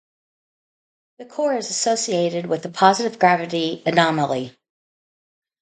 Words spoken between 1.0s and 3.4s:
The core is associated with a positive